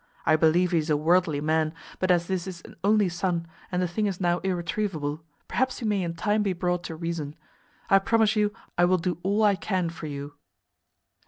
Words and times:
I 0.25 0.35
believe 0.35 0.71
he 0.71 0.79
is 0.79 0.89
a 0.89 0.97
worldly 0.97 1.41
man; 1.41 1.75
but 1.99 2.09
as 2.09 2.25
this 2.25 2.47
is 2.47 2.63
an 2.65 2.75
only 2.83 3.07
son, 3.07 3.45
and 3.71 3.83
the 3.83 3.87
thing 3.87 4.07
is 4.07 4.19
now 4.19 4.39
irretrievable, 4.39 5.21
perhaps 5.47 5.77
he 5.77 5.85
may 5.85 6.01
in 6.01 6.15
time 6.15 6.41
be 6.41 6.53
brought 6.53 6.83
to 6.85 6.95
reason. 6.95 7.35
I 7.87 7.99
promise 7.99 8.35
you 8.35 8.51
I 8.79 8.85
will 8.85 8.97
do 8.97 9.19
all 9.21 9.43
I 9.43 9.55
can 9.55 9.91
for 9.91 10.07
you." 10.07 10.33